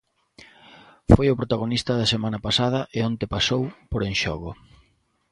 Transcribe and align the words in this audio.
Foi 1.13 1.27
o 1.29 1.37
protagonista 1.39 1.91
da 1.99 2.11
semana 2.13 2.39
pasada 2.47 2.79
e 2.97 2.99
onte 3.09 3.31
pasou 3.35 3.63
por 3.91 4.01
En 4.09 4.15
Xogo. 4.21 4.51